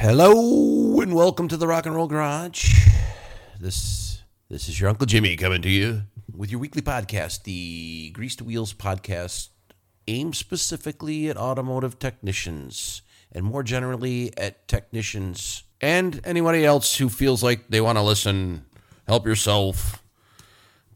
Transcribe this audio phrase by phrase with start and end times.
[0.00, 2.88] Hello and welcome to the Rock and Roll Garage.
[3.60, 8.40] This this is your Uncle Jimmy coming to you with your weekly podcast, the Grease
[8.40, 9.50] Wheels podcast,
[10.08, 17.42] aimed specifically at automotive technicians and more generally at technicians and anybody else who feels
[17.42, 18.64] like they want to listen.
[19.06, 20.02] Help yourself.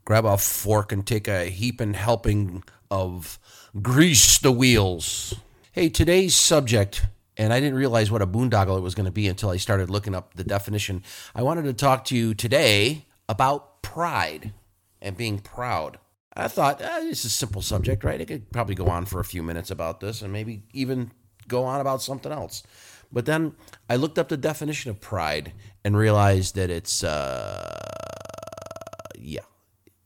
[0.07, 3.39] Grab a fork and take a heaping helping of
[3.83, 5.35] grease the wheels.
[5.73, 7.05] Hey, today's subject
[7.37, 9.91] and I didn't realize what a boondoggle it was going to be until I started
[9.91, 11.03] looking up the definition.
[11.35, 14.53] I wanted to talk to you today about pride
[15.01, 15.99] and being proud.
[16.37, 18.21] I thought eh, this is a simple subject, right?
[18.21, 21.13] I could probably go on for a few minutes about this and maybe even
[21.49, 22.63] go on about something else.
[23.13, 23.55] But then
[23.89, 25.53] I looked up the definition of pride
[25.85, 27.81] and realized that it's, uh,
[29.17, 29.43] yeah,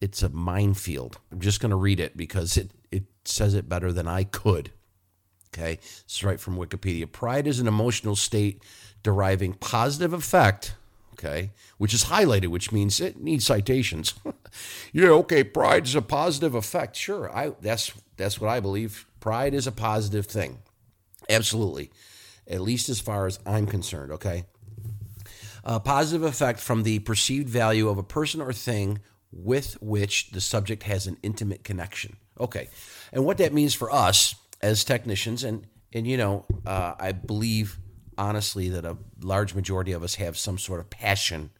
[0.00, 1.18] it's a minefield.
[1.32, 4.72] I'm just going to read it because it, it says it better than I could.
[5.52, 7.10] Okay, this is right from Wikipedia.
[7.10, 8.62] Pride is an emotional state
[9.02, 10.74] deriving positive effect.
[11.14, 14.14] Okay, which is highlighted, which means it needs citations.
[14.92, 16.94] yeah, okay, pride is a positive effect.
[16.94, 19.06] Sure, I that's that's what I believe.
[19.18, 20.58] Pride is a positive thing.
[21.28, 21.90] Absolutely,
[22.46, 24.12] at least as far as I'm concerned.
[24.12, 24.44] Okay,
[25.64, 29.00] a positive effect from the perceived value of a person or thing
[29.32, 32.16] with which the subject has an intimate connection.
[32.38, 32.68] Okay,
[33.12, 37.78] and what that means for us as technicians, and and you know, uh, I believe
[38.16, 41.50] honestly that a large majority of us have some sort of passion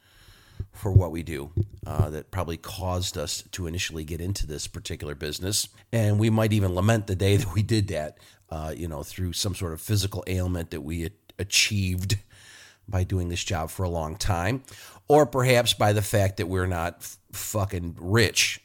[0.72, 1.50] for what we do
[1.86, 6.52] uh, that probably caused us to initially get into this particular business, and we might
[6.52, 8.18] even lament the day that we did that.
[8.50, 12.18] Uh, you know, through some sort of physical ailment that we achieved
[12.88, 14.62] by doing this job for a long time,
[15.06, 18.62] or perhaps by the fact that we're not f- fucking rich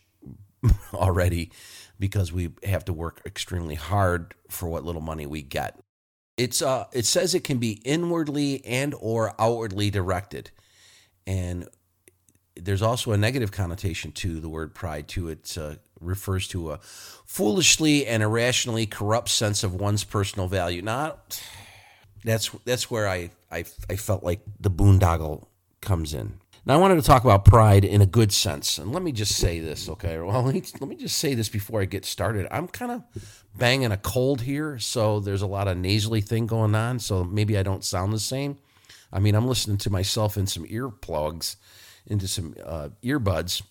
[0.93, 1.51] already
[1.99, 5.79] because we have to work extremely hard for what little money we get.
[6.37, 10.51] It's uh it says it can be inwardly and or outwardly directed.
[11.27, 11.67] And
[12.55, 15.29] there's also a negative connotation to the word pride too.
[15.29, 16.79] It uh, refers to a
[17.25, 20.81] foolishly and irrationally corrupt sense of one's personal value.
[20.81, 21.41] Not
[22.23, 25.45] that's that's where I I, I felt like the boondoggle
[25.81, 26.39] comes in.
[26.65, 28.77] Now, I wanted to talk about pride in a good sense.
[28.77, 30.17] And let me just say this, okay?
[30.17, 32.47] Well, let me, let me just say this before I get started.
[32.51, 33.03] I'm kind of
[33.55, 37.57] banging a cold here, so there's a lot of nasally thing going on, so maybe
[37.57, 38.57] I don't sound the same.
[39.11, 41.57] I mean, I'm listening to myself in some earplugs,
[42.07, 43.61] into some uh, earbuds,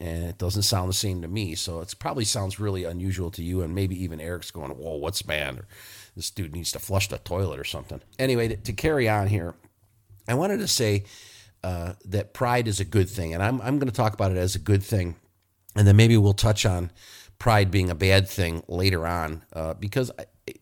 [0.00, 1.54] and it doesn't sound the same to me.
[1.54, 5.26] So it probably sounds really unusual to you, and maybe even Eric's going, "Whoa, what's
[5.26, 5.66] man?" Or
[6.16, 8.00] this dude needs to flush the toilet or something.
[8.18, 9.54] Anyway, to, to carry on here,
[10.26, 11.04] I wanted to say
[11.62, 14.36] uh, that pride is a good thing, and I'm I'm going to talk about it
[14.36, 15.16] as a good thing,
[15.74, 16.90] and then maybe we'll touch on
[17.38, 20.10] pride being a bad thing later on, uh, because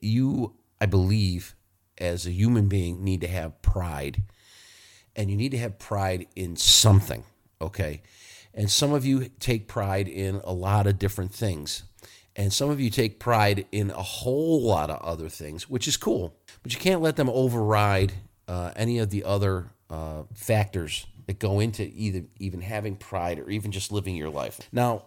[0.01, 1.55] you, I believe,
[1.99, 4.23] as a human being, need to have pride,
[5.15, 7.25] and you need to have pride in something,
[7.61, 8.03] okay.
[8.53, 11.83] And some of you take pride in a lot of different things.
[12.35, 15.97] And some of you take pride in a whole lot of other things, which is
[15.97, 16.35] cool.
[16.63, 18.15] But you can't let them override
[18.49, 23.51] uh, any of the other uh, factors that go into either even having pride or
[23.51, 24.61] even just living your life.
[24.73, 25.05] Now,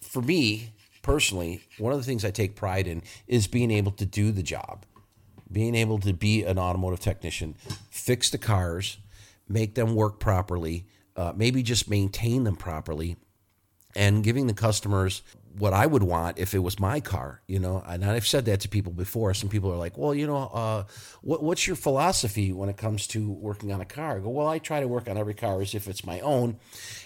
[0.00, 4.04] for me personally, one of the things I take pride in is being able to
[4.04, 4.84] do the job,
[5.50, 7.54] being able to be an automotive technician,
[7.90, 8.98] fix the cars,
[9.48, 10.86] make them work properly,
[11.16, 13.16] uh, maybe just maintain them properly,
[13.94, 15.22] and giving the customers
[15.58, 17.82] what I would want if it was my car, you know.
[17.86, 19.34] And I've said that to people before.
[19.34, 20.84] Some people are like, "Well, you know, uh,
[21.22, 24.46] what, what's your philosophy when it comes to working on a car?" I go, "Well,
[24.46, 26.58] I try to work on every car as if it's my own."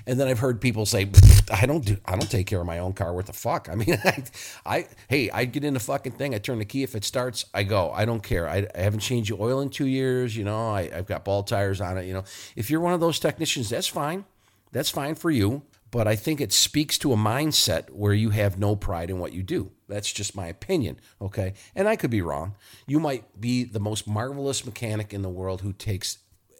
[0.07, 1.11] And then I've heard people say,
[1.53, 3.15] "I don't do, I don't take care of my own car.
[3.15, 3.69] What the fuck?
[3.71, 4.25] I mean, I,
[4.67, 6.35] I hey, I get in the fucking thing.
[6.35, 6.83] I turn the key.
[6.83, 7.91] If it starts, I go.
[7.91, 8.49] I don't care.
[8.49, 10.37] I, I haven't changed the oil in two years.
[10.37, 12.05] You know, I, I've got ball tires on it.
[12.05, 14.25] You know, if you're one of those technicians, that's fine.
[14.73, 15.63] That's fine for you
[15.93, 19.35] but I think it speaks to a mindset where you have no pride in what
[19.35, 19.71] you do.
[19.89, 21.53] That's just my opinion, okay?
[21.77, 22.57] And I could be wrong.
[22.87, 26.19] You might be the most marvelous mechanic in the world who takes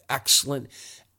[0.09, 0.69] excellent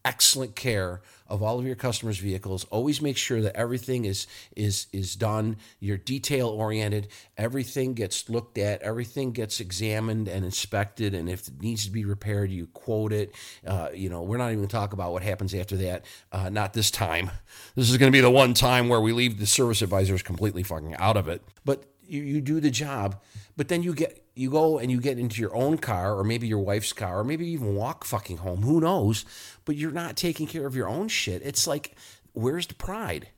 [0.05, 2.65] excellent care of all of your customers' vehicles.
[2.65, 5.57] Always make sure that everything is is is done.
[5.79, 7.07] You're detail oriented.
[7.37, 8.81] Everything gets looked at.
[8.81, 11.13] Everything gets examined and inspected.
[11.13, 13.35] And if it needs to be repaired, you quote it.
[13.65, 16.05] Uh, you know, we're not even going to talk about what happens after that.
[16.31, 17.31] Uh, not this time.
[17.75, 20.63] This is going to be the one time where we leave the service advisors completely
[20.63, 21.41] fucking out of it.
[21.65, 23.21] But you, you do the job,
[23.55, 26.47] but then you get you go and you get into your own car or maybe
[26.47, 29.25] your wife's car or maybe even walk fucking home who knows?
[29.65, 31.41] But you're not taking care of your own shit.
[31.43, 31.95] It's like
[32.33, 33.29] where's the pride?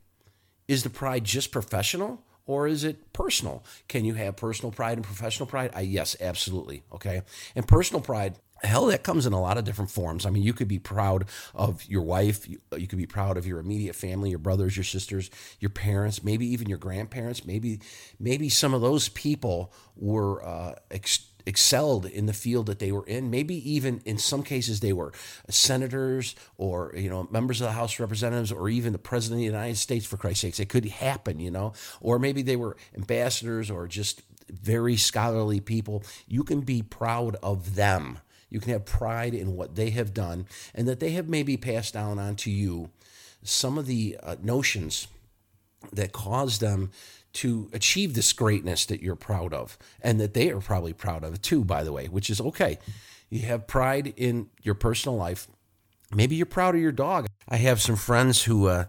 [0.68, 3.64] Is the pride just professional or is it personal?
[3.88, 5.70] Can you have personal pride and professional pride?
[5.74, 7.22] I, yes absolutely okay?
[7.54, 10.26] And personal pride hell that comes in a lot of different forms.
[10.26, 13.46] I mean you could be proud of your wife you, you, could be proud of
[13.46, 15.30] your immediate family your brothers your sisters
[15.60, 17.44] your parents maybe even your grandparents.
[17.44, 17.80] Maybe
[18.18, 23.06] maybe some of those people were uh, ex- excelled in the field that they were
[23.06, 23.30] in.
[23.30, 25.12] Maybe even in some cases they were
[25.48, 29.40] senators or you know members of the house of representatives or even the president of
[29.40, 30.60] the united states for christ's sakes.
[30.60, 31.72] It could happen you know.
[32.00, 36.04] Or maybe they were ambassadors or just very scholarly people.
[36.28, 40.46] You can be proud of them you can have pride in what they have done
[40.74, 42.90] and that they have maybe passed down onto you
[43.42, 45.08] some of the uh, notions
[45.92, 46.90] that caused them
[47.32, 51.40] to achieve this greatness that you're proud of and that they are probably proud of
[51.42, 52.78] too, by the way, which is okay.
[53.28, 55.48] You have pride in your personal life.
[56.14, 57.26] Maybe you're proud of your dog.
[57.48, 58.84] I have some friends who uh,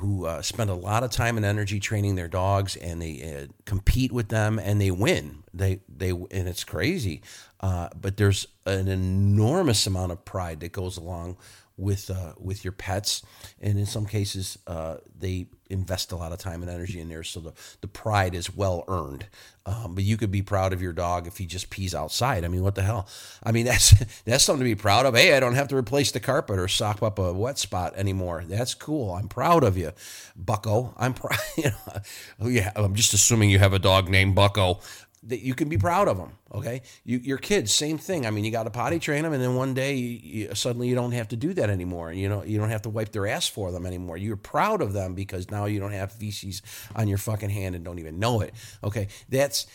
[0.00, 3.52] who uh, spend a lot of time and energy training their dogs, and they uh,
[3.64, 5.44] compete with them, and they win.
[5.54, 7.22] They they and it's crazy.
[7.60, 11.36] Uh, but there's an enormous amount of pride that goes along
[11.76, 13.22] with uh, with your pets,
[13.60, 17.22] and in some cases, uh, they invest a lot of time and energy in there,
[17.22, 19.26] so the the pride is well earned.
[19.66, 22.44] Um, but you could be proud of your dog if he just pees outside.
[22.44, 23.08] I mean, what the hell?
[23.42, 23.94] I mean, that's
[24.24, 25.14] that's something to be proud of.
[25.14, 28.44] Hey, I don't have to replace the carpet or sock up a wet spot anymore.
[28.46, 29.12] That's cool.
[29.12, 29.92] I'm proud of you,
[30.34, 30.94] Bucko.
[30.96, 31.38] I'm proud.
[31.56, 34.80] You know, yeah, I'm just assuming you have a dog named Bucko
[35.26, 36.32] that you can be proud of them.
[36.54, 38.26] Okay, you, your kids, same thing.
[38.26, 40.88] I mean, you got to potty train them, and then one day you, you, suddenly
[40.88, 42.12] you don't have to do that anymore.
[42.12, 44.16] You know, you don't have to wipe their ass for them anymore.
[44.16, 46.62] You're proud of them because now you don't have feces
[46.94, 48.54] on your fucking hand and don't even know it.
[48.82, 49.66] Okay, that's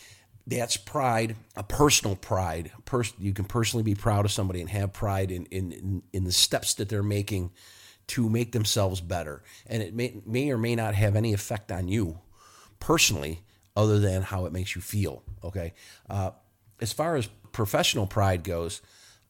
[0.47, 2.71] that's pride, a personal pride.
[2.85, 6.31] Pers- you can personally be proud of somebody and have pride in in in the
[6.31, 7.51] steps that they're making
[8.07, 11.87] to make themselves better, and it may may or may not have any effect on
[11.87, 12.19] you
[12.79, 13.43] personally
[13.75, 15.23] other than how it makes you feel.
[15.43, 15.73] Okay.
[16.09, 16.31] Uh,
[16.79, 18.81] as far as professional pride goes,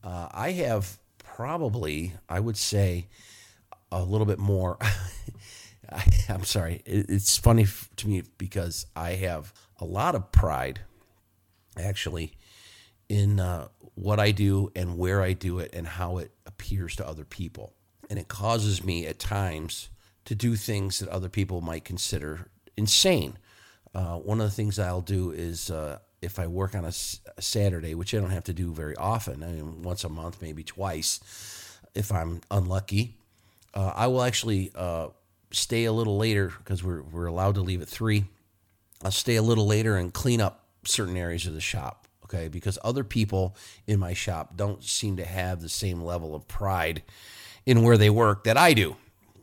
[0.04, 3.08] uh, I have probably, I would say,
[3.92, 4.78] a little bit more.
[5.92, 6.82] I, am sorry.
[6.86, 7.68] It, it's funny
[7.98, 10.82] to me because I have a lot of pride,
[11.78, 12.34] actually,
[13.10, 17.08] in uh, what I do and where I do it and how it appears to
[17.08, 17.74] other people.
[18.10, 19.90] And it causes me at times
[20.26, 23.38] to do things that other people might consider insane.
[23.94, 26.94] Uh, one of the things I'll do is uh, if I work on a,
[27.38, 30.42] a, Saturday, which I don't have to do very often, I mean, once a month,
[30.42, 31.20] maybe twice,
[31.94, 33.18] if I'm unlucky,
[33.74, 35.08] uh, I will actually uh,
[35.52, 38.26] stay a little later because we're, we're allowed to leave at three.
[39.04, 42.48] I'll stay a little later and clean up certain areas of the shop, okay?
[42.48, 43.56] Because other people
[43.88, 47.04] in my shop don't seem to have the same level of pride
[47.66, 48.96] in where they work that I do.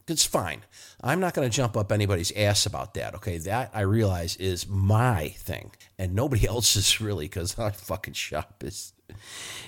[0.06, 0.62] It's fine.
[1.00, 3.14] I'm not going to jump up anybody's ass about that.
[3.16, 8.62] Okay, that I realize is my thing, and nobody else's really, because our fucking shop
[8.64, 8.92] is.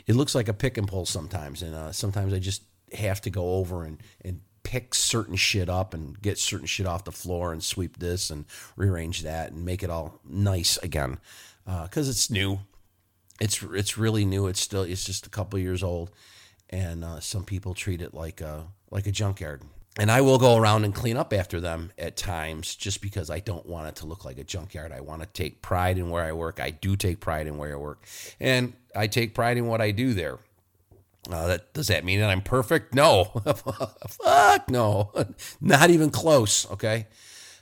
[0.07, 2.63] It looks like a pick and pull sometimes, and uh, sometimes I just
[2.93, 7.05] have to go over and and pick certain shit up and get certain shit off
[7.05, 8.45] the floor and sweep this and
[8.77, 11.19] rearrange that and make it all nice again
[11.65, 12.59] because uh, it's new.
[13.41, 14.47] It's it's really new.
[14.49, 16.11] It's still it's just a couple years old,
[16.69, 19.63] and uh, some people treat it like a like a junkyard
[19.99, 23.41] and I will go around and clean up after them at times just because I
[23.41, 24.93] don't want it to look like a junkyard.
[24.93, 26.61] I want to take pride in where I work.
[26.61, 28.05] I do take pride in where I work.
[28.39, 30.39] And I take pride in what I do there.
[31.31, 32.95] Uh, that does that mean that I'm perfect?
[32.95, 33.25] No.
[34.09, 35.13] Fuck no.
[35.61, 37.07] Not even close, okay?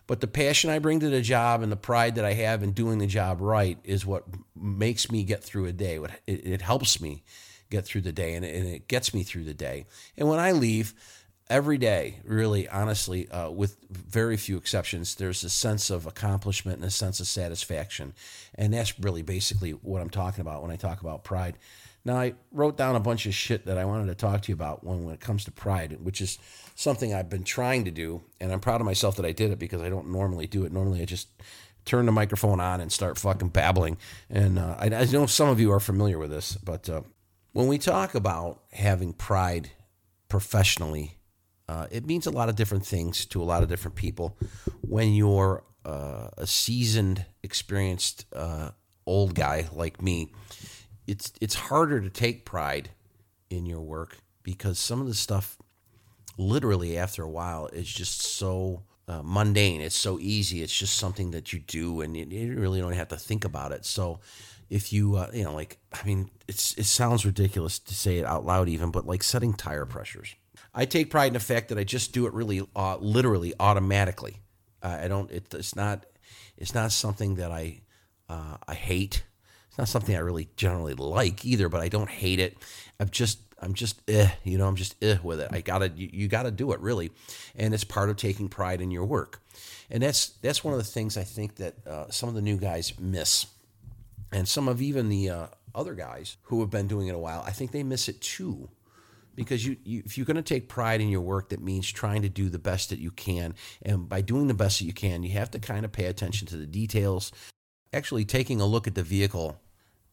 [0.07, 2.73] But the passion I bring to the job and the pride that I have in
[2.73, 5.99] doing the job right is what makes me get through a day.
[6.27, 7.25] It, it helps me
[7.71, 9.87] get through the day and it, and it gets me through the day.
[10.17, 10.95] And when I leave,
[11.51, 16.87] every day, really, honestly, uh, with very few exceptions, there's a sense of accomplishment and
[16.87, 18.15] a sense of satisfaction.
[18.55, 21.59] And that's really basically what I'm talking about when I talk about pride.
[22.05, 24.55] Now, I wrote down a bunch of shit that I wanted to talk to you
[24.55, 26.39] about when, when it comes to pride, which is
[26.75, 28.23] something I've been trying to do.
[28.41, 30.73] And I'm proud of myself that I did it because I don't normally do it.
[30.73, 31.29] Normally, I just
[31.85, 33.97] turn the microphone on and start fucking babbling.
[34.31, 37.01] And uh, I, I, know some of you are familiar with this, but uh,
[37.53, 39.71] when we talk about having pride
[40.29, 41.18] professionally
[41.69, 44.37] uh, it means a lot of different things to a lot of different people.
[44.81, 48.71] When you're uh, a seasoned, experienced uh,
[49.07, 50.33] old guy like me,
[51.07, 52.91] it's it's harder to take pride
[53.51, 55.59] in your work because some of the stuff,
[56.37, 59.81] literally after a while, is just so uh, mundane.
[59.81, 60.63] It's so easy.
[60.63, 63.73] It's just something that you do, and you, you really don't have to think about
[63.73, 63.85] it.
[63.85, 64.21] So
[64.71, 68.25] if you uh, you know like i mean it's it sounds ridiculous to say it
[68.25, 70.35] out loud even but like setting tire pressures
[70.75, 74.37] I take pride in the fact that I just do it really, uh, literally, automatically.
[74.83, 75.31] Uh, I don't.
[75.31, 76.07] It, it's not.
[76.57, 77.81] It's not something that I.
[78.29, 79.25] Uh, I hate.
[79.69, 82.59] It's not something I really generally like either, but I don't hate it.
[83.01, 85.49] I'm just I'm just eh, you know, I'm just eh with it.
[85.53, 87.11] I gotta you, you gotta do it really,
[87.57, 89.43] and it's part of taking pride in your work,
[89.91, 92.57] and that's that's one of the things I think that uh, some of the new
[92.57, 93.47] guys miss,
[94.33, 97.43] and some of even the uh, other guys who have been doing it a while.
[97.47, 98.69] I think they miss it too,
[99.39, 102.23] because you, you if you're going to take pride in your work, that means trying
[102.23, 105.23] to do the best that you can, and by doing the best that you can,
[105.23, 107.31] you have to kind of pay attention to the details.
[107.93, 109.61] Actually, taking a look at the vehicle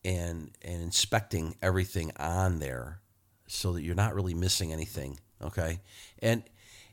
[0.05, 3.01] and and inspecting everything on there
[3.47, 5.19] so that you're not really missing anything.
[5.41, 5.79] Okay,
[6.19, 6.43] and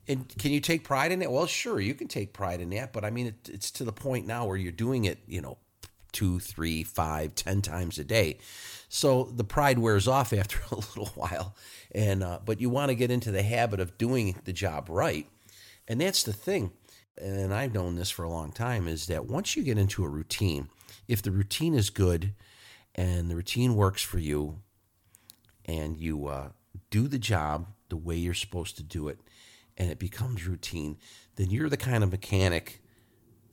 [0.09, 1.31] and can you take pride in it?
[1.31, 3.93] Well, sure, you can take pride in that, but I mean, it, it's to the
[3.93, 5.59] point now where you're doing it, you know,
[6.13, 8.39] two, three, five, ten times a day.
[8.89, 11.57] So the pride wears off after a little while,
[11.93, 15.27] and uh, but you want to get into the habit of doing the job right,
[15.89, 16.73] and that's the thing.
[17.19, 20.09] And I've known this for a long time is that once you get into a
[20.09, 20.69] routine,
[21.09, 22.33] if the routine is good
[22.95, 24.61] and the routine works for you,
[25.65, 26.49] and you uh,
[26.91, 29.21] do the job the way you're supposed to do it,
[29.77, 30.99] and it becomes routine,
[31.37, 32.82] then you're the kind of mechanic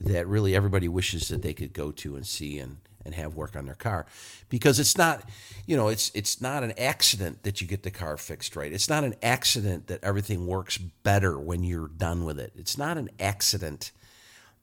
[0.01, 3.55] that really everybody wishes that they could go to and see and, and have work
[3.55, 4.05] on their car.
[4.49, 5.27] Because it's not
[5.65, 8.71] you know it's it's not an accident that you get the car fixed right.
[8.71, 12.53] It's not an accident that everything works better when you're done with it.
[12.55, 13.91] It's not an accident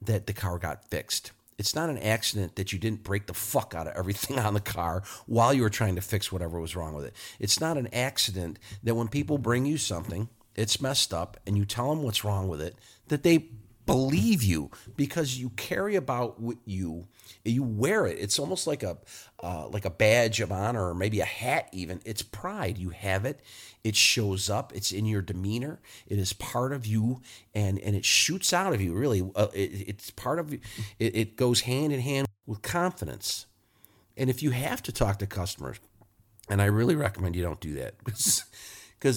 [0.03, 1.33] that the car got fixed.
[1.59, 4.61] It's not an accident that you didn't break the fuck out of everything on the
[4.61, 7.15] car while you were trying to fix whatever was wrong with it.
[7.41, 11.65] It's not an accident that when people bring you something, it's messed up, and you
[11.67, 12.77] tell them what's wrong with it,
[13.09, 13.49] that they
[13.87, 17.07] believe you because you carry about with you
[17.45, 18.19] you wear it.
[18.19, 18.99] It's almost like a
[19.43, 22.01] uh, like a badge of honor or maybe a hat even.
[22.05, 22.79] It's pride.
[22.79, 23.41] You have it.
[23.85, 24.73] It shows up.
[24.75, 25.81] It's in your demeanor.
[26.07, 27.21] It is part of you
[27.55, 29.29] and and it shoots out of you really.
[29.35, 30.61] Uh, it, it's part of it,
[30.99, 33.47] it goes hand in hand with confidence.
[34.17, 35.79] And if you have to talk to customers
[36.49, 38.45] and i really recommend you don't do that because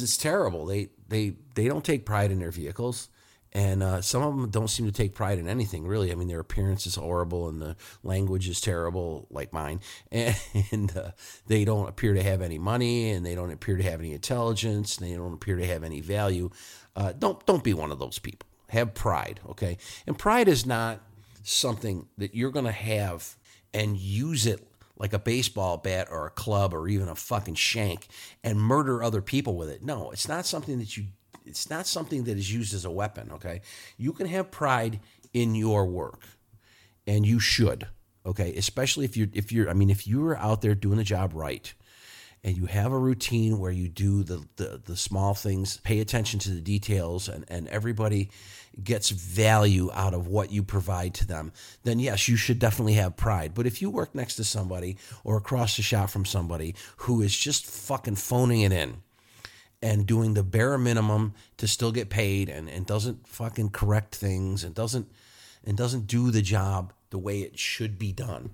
[0.03, 0.65] it's terrible.
[0.65, 3.09] They they they don't take pride in their vehicles
[3.51, 6.11] and uh, some of them don't seem to take pride in anything really.
[6.11, 9.81] I mean their appearance is horrible and the language is terrible like mine.
[10.11, 10.35] And,
[10.71, 11.11] and uh,
[11.47, 14.97] they don't appear to have any money and they don't appear to have any intelligence.
[14.97, 16.51] And they don't appear to have any value.
[16.95, 18.47] Uh, don't don't be one of those people.
[18.69, 19.77] Have pride okay?
[20.05, 21.01] And pride is not
[21.43, 23.35] something that you're going to have
[23.73, 28.07] and use it like a baseball bat or a club or even a fucking shank
[28.43, 29.81] and murder other people with it.
[29.81, 31.05] No, it's not something that you
[31.49, 33.61] it's not something that is used as a weapon, okay?
[33.97, 34.99] You can have pride
[35.33, 36.21] in your work
[37.07, 37.87] and you should,
[38.25, 38.55] okay?
[38.55, 41.73] Especially if you're if you're I mean if you're out there doing the job right
[42.43, 46.39] and you have a routine where you do the the, the small things, pay attention
[46.41, 48.29] to the details and and everybody
[48.81, 51.51] gets value out of what you provide to them,
[51.83, 53.53] then yes, you should definitely have pride.
[53.55, 57.35] But if you work next to somebody or across the shop from somebody who is
[57.35, 59.01] just fucking phoning it in,
[59.81, 64.63] and doing the bare minimum to still get paid and, and doesn't fucking correct things
[64.63, 65.09] and doesn't
[65.65, 68.51] and doesn't do the job the way it should be done.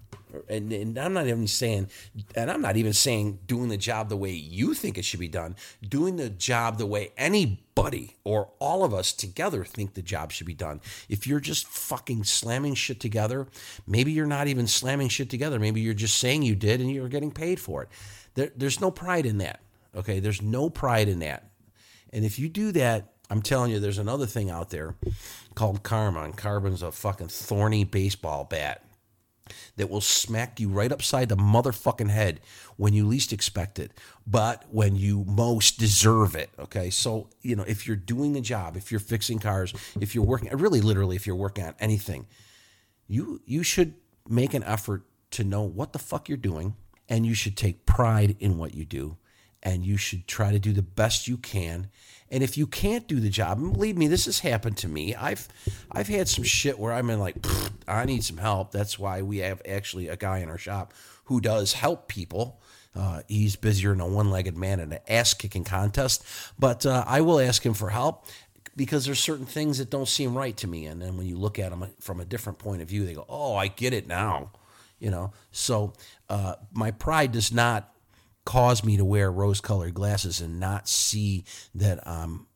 [0.50, 1.90] And, and I'm not even saying,
[2.36, 5.28] and I'm not even saying doing the job the way you think it should be
[5.28, 5.56] done,
[5.88, 10.48] doing the job the way anybody or all of us together think the job should
[10.48, 10.82] be done.
[11.10, 13.48] If you're just fucking slamming shit together,
[13.88, 15.60] maybe you're not even slamming shit together.
[15.60, 17.90] Maybe you're just saying you did and you're getting paid for it.
[18.36, 19.62] There, there's no pride in that.
[19.96, 21.52] Okay, there's no pride in that.
[22.12, 24.96] And if you do that, I'm telling you, there's another thing out there
[25.56, 28.84] called karma, and karma's a fucking thorny baseball bat
[29.78, 32.40] that will smack you right upside the motherfucking head
[32.78, 33.92] when you least expect it,
[34.26, 36.50] but when you most deserve it.
[36.60, 36.90] Okay.
[36.90, 40.50] So, you know, if you're doing a job, if you're fixing cars, if you're working,
[40.58, 42.28] really literally, if you're working on anything,
[43.08, 43.94] you you should
[44.28, 46.76] make an effort to know what the fuck you're doing
[47.08, 49.18] and you should take pride in what you do
[49.66, 51.90] and you should try to do the best you can.
[52.30, 55.16] And if you can't do the job, and believe me, this has happened to me.
[55.16, 55.48] I've
[55.92, 57.36] I've had some shit where I'm in like,
[57.88, 58.72] I need some help.
[58.72, 60.94] That's why we have actually a guy in our shop
[61.26, 62.62] who does help people.
[62.96, 66.24] Uh, he's busier than a one-legged man in an ass-kicking contest,
[66.58, 68.26] but uh, I will ask him for help
[68.74, 70.86] because there's certain things that don't seem right to me.
[70.86, 73.26] And then when you look at them from a different point of view, they go,
[73.28, 74.52] "Oh, I get it now."
[75.00, 75.34] You know.
[75.52, 75.94] So
[76.30, 77.95] uh, my pride does not
[78.46, 82.48] cause me to wear rose colored glasses and not see that um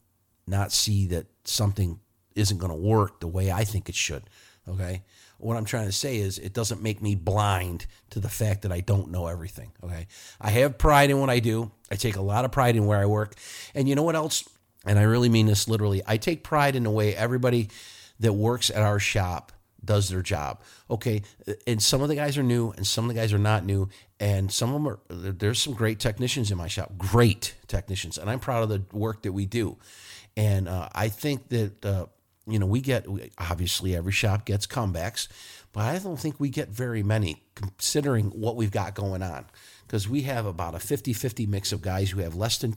[0.47, 1.99] not see that something
[2.35, 4.23] isn't going to work the way I think it should.
[4.67, 5.03] Okay.
[5.37, 8.71] What I'm trying to say is it doesn't make me blind to the fact that
[8.71, 9.71] I don't know everything.
[9.83, 10.07] Okay.
[10.39, 11.71] I have pride in what I do.
[11.91, 13.35] I take a lot of pride in where I work.
[13.73, 14.47] And you know what else?
[14.85, 16.01] And I really mean this literally.
[16.05, 17.69] I take pride in the way everybody
[18.19, 19.51] that works at our shop
[19.89, 20.61] does their job.
[20.91, 21.23] Okay.
[21.65, 23.89] And some of the guys are new and some of the guys are not new
[24.19, 24.99] and some of them are
[25.31, 29.23] there's some great technicians in my shop great technicians and i'm proud of the work
[29.23, 29.77] that we do
[30.35, 32.05] and uh, i think that uh,
[32.45, 33.05] you know we get
[33.37, 35.27] obviously every shop gets comebacks
[35.71, 39.45] but i don't think we get very many considering what we've got going on
[39.87, 42.75] because we have about a 50-50 mix of guys who have less than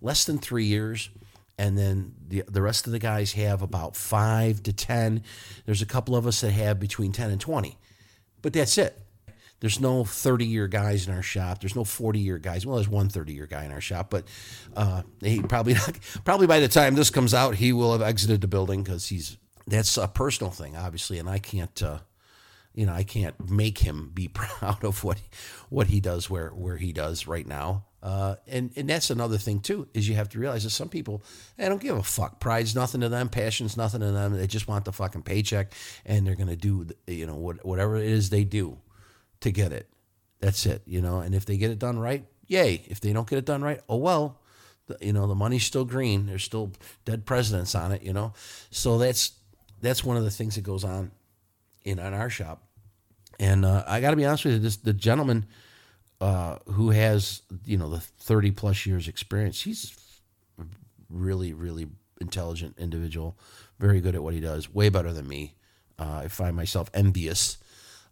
[0.00, 1.10] less than three years
[1.58, 5.22] and then the, the rest of the guys have about five to ten
[5.64, 7.78] there's a couple of us that have between 10 and 20
[8.42, 9.06] but that's it
[9.60, 11.60] there's no 30 year guys in our shop.
[11.60, 12.66] There's no 40 year guys.
[12.66, 14.24] Well, there's one 30 year guy in our shop, but
[14.76, 15.76] uh, he probably
[16.24, 19.38] probably by the time this comes out, he will have exited the building because he's
[19.66, 21.82] that's a personal thing, obviously, and I can't.
[21.82, 21.98] Uh,
[22.74, 25.18] you know, I can't make him be proud of what
[25.70, 27.85] what he does where where he does right now.
[28.02, 31.22] Uh, and and that's another thing too is you have to realize that some people
[31.56, 32.38] they don't give a fuck.
[32.38, 33.28] Pride's nothing to them.
[33.28, 34.34] Passion's nothing to them.
[34.34, 35.72] They just want the fucking paycheck,
[36.04, 38.78] and they're gonna do you know what, whatever it is they do
[39.40, 39.88] to get it.
[40.40, 41.20] That's it, you know.
[41.20, 42.82] And if they get it done right, yay.
[42.86, 44.40] If they don't get it done right, oh well.
[44.86, 46.26] The, you know, the money's still green.
[46.26, 46.70] There's still
[47.04, 48.34] dead presidents on it, you know.
[48.70, 49.32] So that's
[49.80, 51.10] that's one of the things that goes on
[51.84, 52.62] in, in our shop.
[53.40, 55.46] And uh, I got to be honest with you, this the gentleman
[56.20, 59.96] uh, who has you know the 30 plus years experience, he's
[61.08, 61.86] really really
[62.20, 63.38] intelligent individual,
[63.78, 65.54] very good at what he does, way better than me.
[65.98, 67.58] Uh, I find myself envious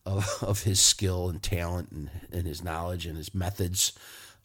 [0.07, 3.93] of, of his skill and talent and, and his knowledge and his methods.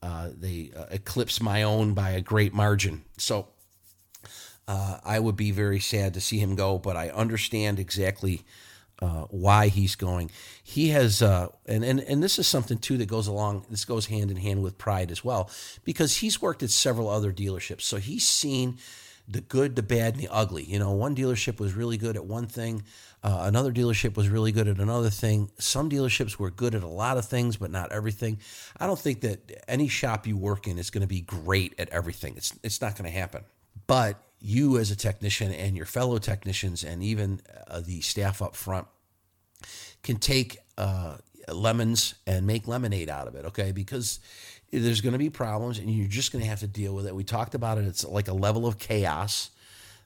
[0.01, 3.03] Uh, they uh, eclipse my own by a great margin.
[3.17, 3.49] So
[4.67, 8.43] uh, I would be very sad to see him go, but I understand exactly
[9.01, 10.31] uh, why he's going.
[10.63, 14.07] He has, uh, and, and, and this is something too that goes along, this goes
[14.07, 15.49] hand in hand with pride as well,
[15.83, 17.81] because he's worked at several other dealerships.
[17.81, 18.77] So he's seen
[19.27, 20.63] the good, the bad, and the ugly.
[20.63, 22.83] You know, one dealership was really good at one thing,
[23.21, 25.51] uh, another dealership was really good at another thing.
[25.59, 28.39] Some dealerships were good at a lot of things, but not everything.
[28.79, 31.89] I don't think that any shop you work in is going to be great at
[31.89, 32.35] everything.
[32.37, 33.43] It's it's not going to happen.
[33.87, 38.55] But you as a technician and your fellow technicians and even uh, the staff up
[38.55, 38.87] front
[40.03, 41.17] can take uh,
[41.53, 43.45] lemons and make lemonade out of it.
[43.45, 44.19] Okay, because
[44.71, 47.15] there's going to be problems and you're just going to have to deal with it.
[47.15, 47.85] We talked about it.
[47.85, 49.49] It's like a level of chaos.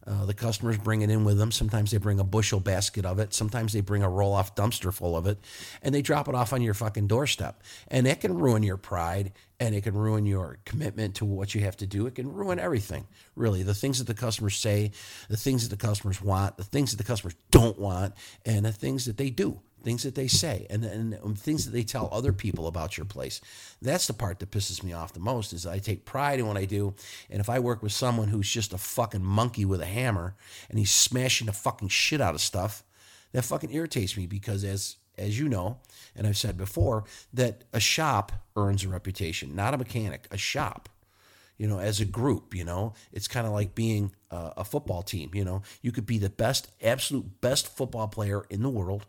[0.05, 1.49] Uh, the customers bring it in with them.
[1.49, 3.33] Sometimes they bring a bushel basket of it.
[3.33, 5.37] Sometimes they bring a roll off dumpster full of it
[5.81, 7.61] and they drop it off on your fucking doorstep.
[7.87, 11.61] And it can ruin your pride and it can ruin your commitment to what you
[11.61, 12.05] have to do.
[12.05, 13.63] It can ruin everything, really.
[13.63, 14.91] The things that the customers say,
[15.29, 18.13] the things that the customers want, the things that the customers don't want,
[18.45, 21.71] and the things that they do things that they say and, and um, things that
[21.71, 23.41] they tell other people about your place.
[23.81, 26.57] That's the part that pisses me off the most is i take pride in what
[26.57, 26.95] i do.
[27.29, 30.35] And if i work with someone who's just a fucking monkey with a hammer
[30.69, 32.83] and he's smashing the fucking shit out of stuff
[33.33, 35.77] that fucking irritates me because as as you know
[36.15, 40.89] and i've said before that a shop earns a reputation not a mechanic a shop
[41.57, 45.03] you know, as a group, you know, it's kind of like being a, a football
[45.03, 49.05] team, you know, you could be the best, absolute best football player in the world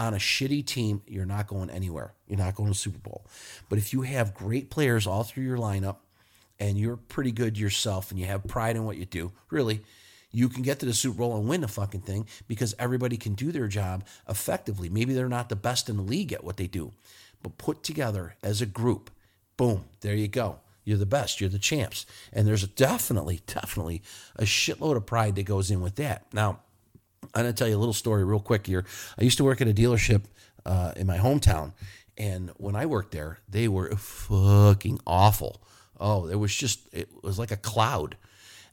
[0.00, 2.14] on a shitty team, you're not going anywhere.
[2.26, 3.26] You're not going to Super Bowl.
[3.68, 5.96] But if you have great players all through your lineup
[6.58, 9.82] and you're pretty good yourself and you have pride in what you do, really,
[10.32, 13.34] you can get to the Super Bowl and win the fucking thing because everybody can
[13.34, 14.88] do their job effectively.
[14.88, 16.92] Maybe they're not the best in the league at what they do,
[17.42, 19.10] but put together as a group,
[19.58, 20.60] boom, there you go.
[20.82, 21.40] You're the best.
[21.40, 22.06] You're the champs.
[22.32, 24.02] And there's definitely, definitely
[24.36, 26.24] a shitload of pride that goes in with that.
[26.32, 26.60] Now,
[27.34, 28.84] I'm going to tell you a little story real quick here.
[29.18, 30.24] I used to work at a dealership
[30.66, 31.72] uh, in my hometown,
[32.18, 35.62] and when I worked there, they were fucking awful.
[35.98, 38.16] Oh, there was just it was like a cloud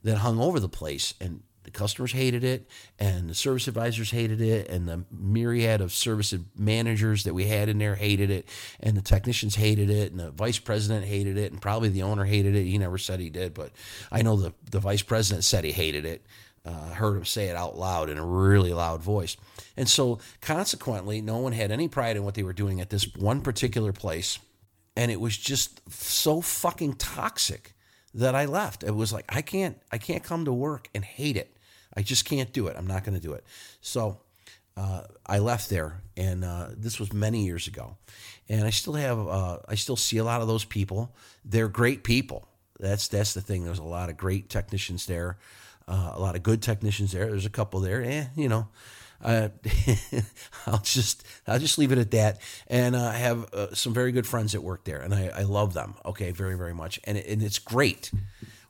[0.04, 4.39] that hung over the place, and the customers hated it, and the service advisors hated
[4.39, 8.48] it, and the myriad of service managers that we had in there hated it,
[8.80, 12.24] and the technicians hated it, and the vice president hated it, and probably the owner
[12.24, 12.63] hated it.
[12.63, 13.72] He never said he did, but
[14.12, 16.26] I know the the vice president said he hated it
[16.67, 19.38] uh, heard him say it out loud in a really loud voice.
[19.75, 23.08] And so, consequently, no one had any pride in what they were doing at this
[23.15, 24.39] one particular place.
[24.95, 27.73] And it was just so fucking toxic
[28.13, 28.84] that I left.
[28.84, 31.56] It was like I can't, I can't come to work and hate it.
[31.95, 32.75] I just can't do it.
[32.77, 33.43] I'm not going to do it.
[33.82, 34.19] So
[34.75, 37.97] uh, I left there, and uh, this was many years ago.
[38.49, 41.15] And I still have, uh, I still see a lot of those people.
[41.43, 42.47] They're great people.
[42.80, 43.63] That's that's the thing.
[43.63, 45.38] There's a lot of great technicians there.
[45.88, 47.28] Uh, a lot of good technicians there.
[47.28, 48.04] There's a couple there.
[48.04, 48.67] Eh, you know,
[49.23, 49.50] uh,
[50.67, 52.39] I'll just I'll just leave it at that.
[52.67, 55.43] And uh, I have uh, some very good friends that work there, and I, I
[55.43, 55.95] love them.
[56.06, 58.12] Okay, very very much, and and it's great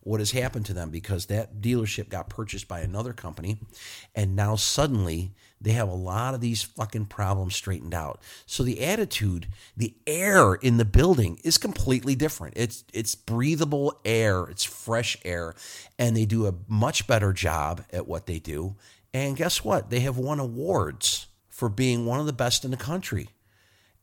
[0.08, 3.58] what has happened to them because that dealership got purchased by another company
[4.16, 8.22] and now suddenly they have a lot of these fucking problems straightened out.
[8.46, 12.56] So the attitude, the air in the building is completely different.
[12.58, 15.56] It's it's breathable air, it's fresh air,
[15.98, 18.76] and they do a much better job at what they do.
[19.14, 19.90] And guess what?
[19.90, 23.30] They have won awards for being one of the best in the country.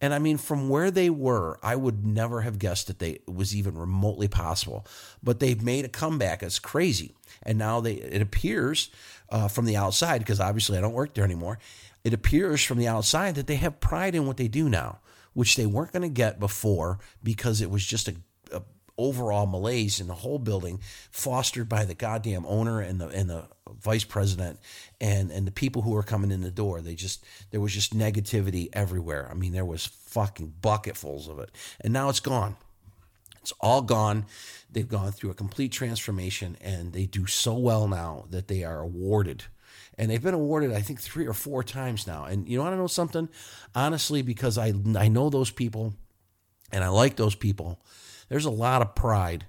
[0.00, 3.32] And I mean, from where they were, I would never have guessed that they it
[3.32, 4.86] was even remotely possible.
[5.22, 6.42] But they've made a comeback.
[6.42, 7.14] It's crazy.
[7.42, 8.90] And now they it appears
[9.30, 11.58] uh, from the outside, because obviously I don't work there anymore.
[12.04, 14.98] It appears from the outside that they have pride in what they do now,
[15.32, 18.14] which they weren't going to get before because it was just a,
[18.52, 18.62] a
[18.98, 23.46] overall malaise in the whole building, fostered by the goddamn owner and the and the
[23.80, 24.60] vice president
[25.00, 26.80] and and the people who were coming in the door.
[26.80, 29.28] They just there was just negativity everywhere.
[29.30, 32.56] I mean, there was fucking bucketfuls of it, and now it's gone.
[33.44, 34.26] It's all gone.
[34.70, 38.80] They've gone through a complete transformation, and they do so well now that they are
[38.80, 39.44] awarded.
[39.96, 42.24] And they've been awarded, I think, three or four times now.
[42.24, 43.28] And you want to know something?
[43.74, 45.94] Honestly, because I I know those people,
[46.72, 47.80] and I like those people.
[48.28, 49.46] There's a lot of pride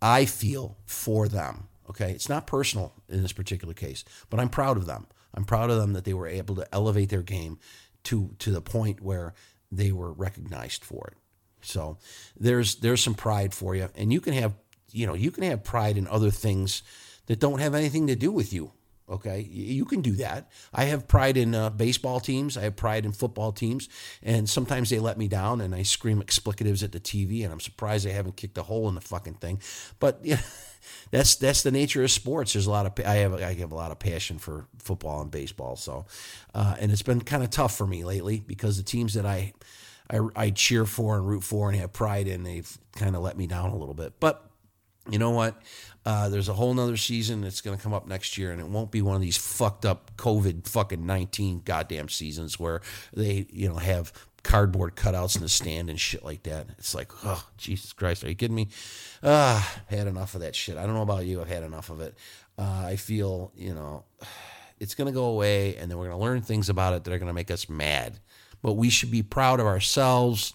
[0.00, 2.12] I feel for them Okay.
[2.12, 5.06] It's not personal in this particular case, but I'm proud of them.
[5.34, 7.58] I'm proud of them that they were able to elevate their game
[8.04, 9.34] to to the point where
[9.70, 11.18] they were recognized for it.
[11.62, 11.98] So
[12.38, 14.54] there's there's some pride for you, and you can have
[14.90, 16.82] you know you can have pride in other things
[17.26, 18.72] that don't have anything to do with you.
[19.08, 20.50] Okay, you can do that.
[20.72, 22.56] I have pride in uh, baseball teams.
[22.56, 23.88] I have pride in football teams,
[24.22, 27.60] and sometimes they let me down, and I scream explicatives at the TV, and I'm
[27.60, 29.60] surprised they haven't kicked a hole in the fucking thing.
[29.98, 30.40] But yeah.
[31.10, 32.52] that's that's the nature of sports.
[32.52, 35.30] There's a lot of I have I have a lot of passion for football and
[35.30, 35.76] baseball.
[35.76, 36.06] So,
[36.54, 39.52] uh, and it's been kind of tough for me lately because the teams that I,
[40.12, 43.36] I I cheer for and root for and have pride in, they've kind of let
[43.36, 44.20] me down a little bit.
[44.20, 44.44] But
[45.10, 45.60] you know what?
[46.04, 48.66] Uh, there's a whole nother season that's going to come up next year, and it
[48.66, 52.80] won't be one of these fucked up COVID fucking 19 goddamn seasons where
[53.12, 56.66] they, you know, have cardboard cutouts in the stand and shit like that.
[56.78, 58.68] It's like, oh, Jesus Christ, are you kidding me?
[59.22, 60.76] Ah, had enough of that shit.
[60.76, 62.16] I don't know about you, I've had enough of it.
[62.58, 64.04] Uh, I feel, you know,
[64.80, 67.12] it's going to go away and then we're going to learn things about it that
[67.12, 68.18] are going to make us mad.
[68.62, 70.54] But we should be proud of ourselves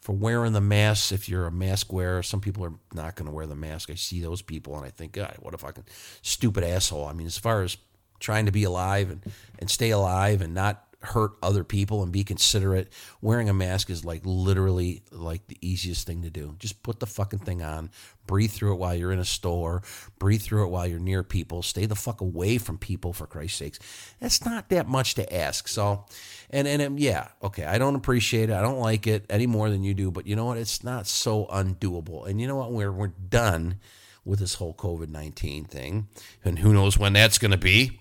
[0.00, 1.12] for wearing the mask.
[1.12, 3.90] If you're a mask wearer, some people are not going to wear the mask.
[3.90, 5.84] I see those people and I think, God, what a fucking
[6.22, 7.06] stupid asshole.
[7.06, 7.76] I mean, as far as
[8.18, 9.22] trying to be alive and,
[9.58, 12.92] and stay alive and not hurt other people and be considerate.
[13.20, 16.56] Wearing a mask is like literally like the easiest thing to do.
[16.58, 17.90] Just put the fucking thing on,
[18.26, 19.82] breathe through it while you're in a store,
[20.18, 23.58] breathe through it while you're near people, stay the fuck away from people for Christ's
[23.58, 23.78] sakes.
[24.20, 25.68] That's not that much to ask.
[25.68, 26.04] So,
[26.50, 28.54] and and yeah, okay, I don't appreciate it.
[28.54, 30.58] I don't like it any more than you do, but you know what?
[30.58, 32.26] It's not so undoable.
[32.26, 32.72] And you know what?
[32.72, 33.76] We're we're done
[34.28, 36.08] with this whole COVID 19 thing.
[36.44, 37.98] And who knows when that's going to be.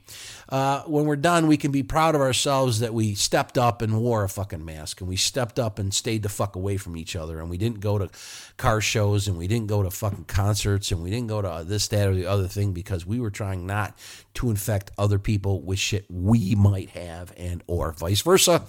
[0.50, 4.00] Uh, when we're done, we can be proud of ourselves that we stepped up and
[4.00, 7.16] wore a fucking mask and we stepped up and stayed the fuck away from each
[7.16, 8.10] other and we didn't go to
[8.58, 11.88] car shows and we didn't go to fucking concerts and we didn't go to this,
[11.88, 13.98] that, or the other thing because we were trying not
[14.34, 18.63] to infect other people with shit we might have and or vice versa.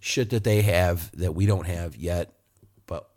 [0.00, 2.32] Shit that they have that we don't have yet,
[2.86, 3.08] but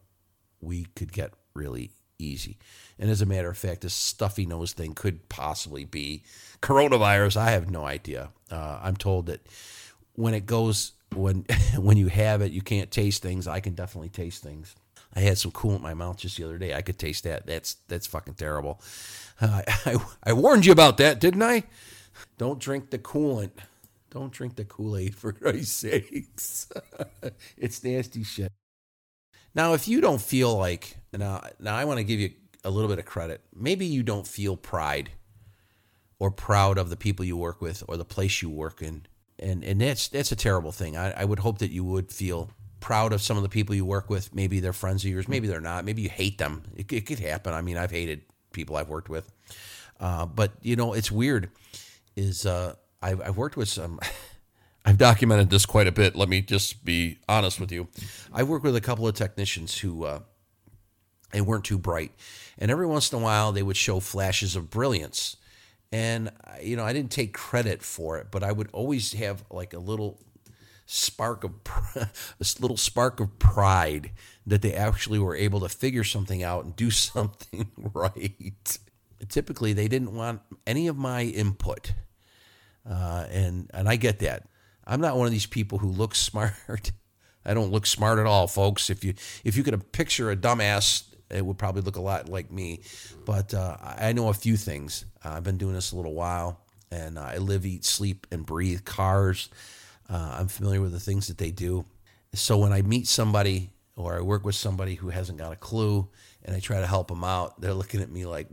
[0.62, 2.58] we could get really easy.
[2.99, 6.23] And as a matter of fact, this stuffy nose thing could possibly be
[6.62, 7.38] coronavirus.
[7.38, 8.29] I have no idea.
[8.51, 9.41] Uh, I'm told that
[10.15, 11.45] when it goes, when
[11.77, 13.47] when you have it, you can't taste things.
[13.47, 14.75] I can definitely taste things.
[15.15, 16.73] I had some coolant in my mouth just the other day.
[16.73, 17.47] I could taste that.
[17.47, 18.81] That's that's fucking terrible.
[19.39, 21.63] Uh, I, I warned you about that, didn't I?
[22.38, 23.51] Don't drink the coolant.
[24.09, 26.71] Don't drink the Kool Aid for Christ's sakes.
[27.57, 28.51] it's nasty shit.
[29.53, 32.31] Now, if you don't feel like now, now I want to give you
[32.63, 33.41] a little bit of credit.
[33.56, 35.12] Maybe you don't feel pride
[36.19, 39.06] or proud of the people you work with or the place you work in,
[39.38, 40.98] and and that's that's a terrible thing.
[40.98, 43.86] I, I would hope that you would feel proud of some of the people you
[43.86, 44.34] work with.
[44.34, 45.28] Maybe they're friends of yours.
[45.28, 45.86] Maybe they're not.
[45.86, 46.63] Maybe you hate them.
[46.76, 47.54] It, it could happen.
[47.54, 49.32] I mean, I've hated people I've worked with,
[50.00, 51.52] uh, but you know, it's weird.
[52.15, 54.00] Is uh, I've, I've worked with some.
[54.86, 56.15] I've documented this quite a bit.
[56.15, 57.89] Let me just be honest with you.
[58.34, 60.19] I worked with a couple of technicians who uh,
[61.31, 62.11] they weren't too bright,
[62.57, 65.37] and every once in a while they would show flashes of brilliance.
[65.91, 69.73] And you know, I didn't take credit for it, but I would always have like
[69.73, 70.19] a little
[70.85, 71.51] spark of
[72.39, 74.11] this little spark of pride
[74.45, 78.79] that they actually were able to figure something out and do something right.
[79.27, 81.93] Typically, they didn't want any of my input,
[82.89, 84.47] uh, and and I get that.
[84.87, 86.91] I'm not one of these people who looks smart.
[87.45, 88.89] I don't look smart at all, folks.
[88.89, 89.13] If you
[89.43, 92.81] if you could picture a dumbass it would probably look a lot like me.
[93.25, 95.05] But uh, I know a few things.
[95.23, 96.61] Uh, I've been doing this a little while,
[96.91, 99.49] and I live, eat, sleep, and breathe cars.
[100.09, 101.85] Uh, I'm familiar with the things that they do.
[102.33, 106.07] So when I meet somebody or I work with somebody who hasn't got a clue,
[106.43, 108.47] and I try to help them out, they're looking at me like,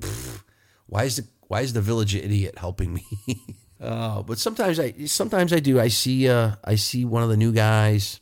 [0.86, 3.04] "Why is the why is the village idiot helping me?"
[3.80, 5.78] uh, but sometimes I sometimes I do.
[5.80, 8.20] I see uh, I see one of the new guys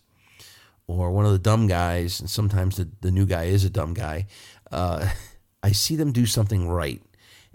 [0.87, 3.95] or one of the dumb guys, and sometimes the, the new guy is a dumb
[3.95, 4.27] guy.
[4.71, 5.09] Uh,
[5.63, 7.03] I see them do something right,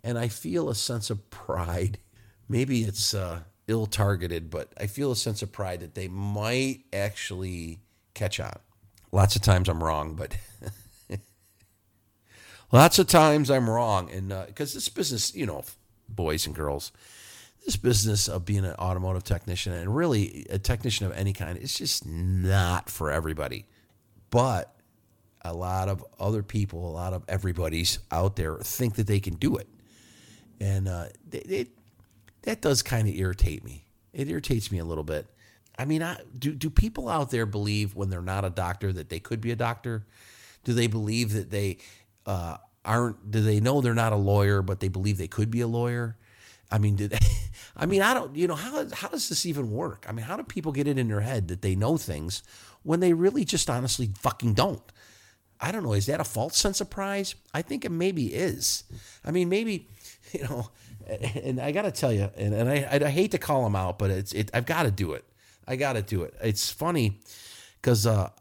[0.04, 2.00] and I feel a sense of pride.
[2.48, 6.86] Maybe it's uh, ill targeted, but I feel a sense of pride that they might
[6.92, 7.80] actually
[8.16, 8.58] catch on.
[9.12, 10.36] Lots of times I'm wrong, but
[12.72, 14.10] lots of times I'm wrong.
[14.12, 15.64] And because uh, this business, you know,
[16.08, 16.92] boys and girls,
[17.66, 21.78] this business of being an automotive technician and really a technician of any kind, it's
[21.78, 23.66] just not for everybody.
[24.30, 24.74] But
[25.42, 29.36] a lot of other people, a lot of everybody's out there think that they can
[29.36, 29.68] do it.
[30.60, 31.68] And uh, it, it,
[32.44, 33.86] that does kind of irritate me.
[34.14, 35.28] It irritates me a little bit.
[35.78, 39.08] I mean, I, do do people out there believe when they're not a doctor that
[39.08, 40.06] they could be a doctor?
[40.66, 41.78] Do they believe that they
[42.26, 43.32] uh, aren't?
[43.32, 46.18] Do they know they're not a lawyer, but they believe they could be a lawyer?
[46.72, 47.20] I mean, did they,
[47.78, 48.36] I mean, I don't.
[48.36, 50.06] You know, how how does this even work?
[50.08, 52.44] I mean, how do people get it in their head that they know things
[52.84, 54.84] when they really just honestly fucking don't?
[55.62, 55.94] I don't know.
[55.94, 57.34] Is that a false sense of pride?
[57.54, 58.84] I think it maybe is.
[59.26, 59.88] I mean, maybe
[60.32, 60.70] you know.
[61.44, 63.98] And I got to tell you, and, and I, I hate to call him out,
[63.98, 64.52] but it's it.
[64.54, 65.26] I've got to do it
[65.70, 66.34] I got to do it.
[66.42, 67.20] It's funny
[67.80, 68.32] because uh,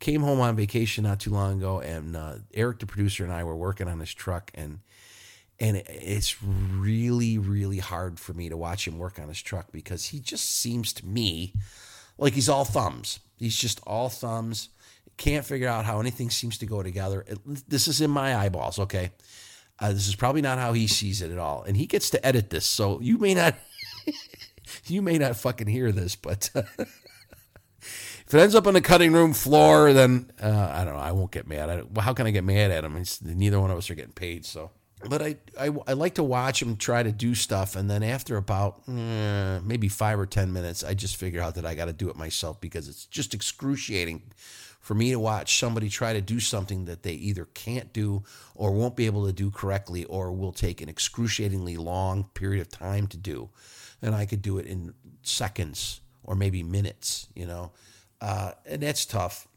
[0.00, 3.44] came home on vacation not too long ago, and uh, Eric, the producer, and I
[3.44, 4.80] were working on his truck, and
[5.60, 10.06] and it's really, really hard for me to watch him work on his truck because
[10.06, 11.52] he just seems to me
[12.16, 13.20] like he's all thumbs.
[13.36, 14.68] He's just all thumbs.
[15.16, 17.24] Can't figure out how anything seems to go together.
[17.26, 19.10] It, this is in my eyeballs, okay?
[19.80, 22.24] Uh, this is probably not how he sees it at all, and he gets to
[22.26, 23.54] edit this, so you may not.
[24.86, 29.32] you may not fucking hear this, but if it ends up on the cutting room
[29.32, 31.00] floor, then uh, I don't know.
[31.00, 31.86] I won't get mad.
[31.98, 32.96] how can I get mad at him?
[32.96, 34.70] It's, neither one of us are getting paid, so.
[35.06, 38.36] But I, I, I like to watch him try to do stuff, and then after
[38.36, 41.92] about eh, maybe five or ten minutes, I just figure out that I got to
[41.92, 44.22] do it myself because it's just excruciating
[44.80, 48.72] for me to watch somebody try to do something that they either can't do or
[48.72, 53.06] won't be able to do correctly or will take an excruciatingly long period of time
[53.06, 53.50] to do
[54.02, 57.72] and I could do it in seconds or maybe minutes, you know,
[58.20, 59.48] uh, and that's tough.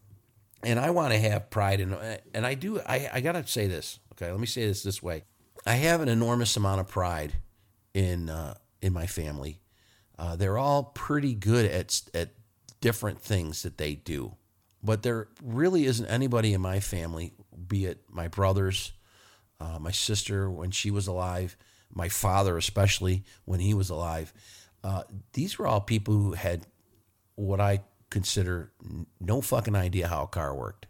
[0.63, 1.93] And I want to have pride in,
[2.33, 2.79] and I do.
[2.81, 3.99] I, I gotta say this.
[4.13, 5.23] Okay, let me say this this way.
[5.65, 7.33] I have an enormous amount of pride
[7.93, 9.59] in uh, in my family.
[10.17, 12.29] Uh, they're all pretty good at at
[12.79, 14.35] different things that they do,
[14.83, 17.33] but there really isn't anybody in my family,
[17.67, 18.93] be it my brothers,
[19.59, 21.55] uh, my sister when she was alive,
[21.93, 24.33] my father, especially when he was alive,
[24.83, 26.65] uh, these were all people who had
[27.35, 28.71] what I consider
[29.19, 30.87] no fucking idea how a car worked.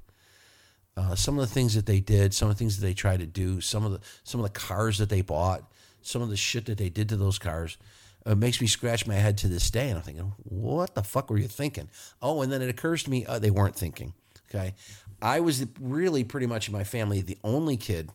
[0.97, 3.19] Uh, some of the things that they did, some of the things that they tried
[3.19, 6.37] to do, some of the some of the cars that they bought, some of the
[6.37, 7.77] shit that they did to those cars,
[8.25, 9.89] it makes me scratch my head to this day.
[9.89, 11.89] And I'm thinking, what the fuck were you thinking?
[12.21, 14.13] Oh, and then it occurs to me, uh, they weren't thinking.
[14.49, 14.75] Okay,
[15.21, 18.09] I was really pretty much in my family the only kid